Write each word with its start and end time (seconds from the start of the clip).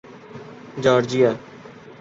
Georgia 0.83 1.31